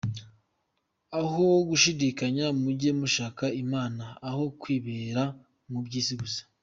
Aho 1.19 1.45
gushidikanya, 1.69 2.45
mujye 2.61 2.91
mushaka 2.99 3.45
imana, 3.63 4.05
aho 4.29 4.43
kwibera 4.61 5.23
mu 5.71 5.79
byisi 5.87 6.13
gusa. 6.21 6.41